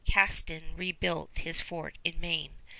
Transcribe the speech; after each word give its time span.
Castin 0.03 0.75
rebuilt 0.75 1.29
his 1.37 1.61
fort 1.61 1.99
in 2.03 2.19
Maine. 2.19 2.55